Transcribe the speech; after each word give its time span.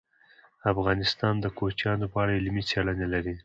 افغانستان 0.71 1.33
د 1.39 1.45
کوچیانو 1.57 2.05
په 2.11 2.17
اړه 2.23 2.31
علمي 2.39 2.63
څېړنې 2.69 3.07
لري. 3.13 3.35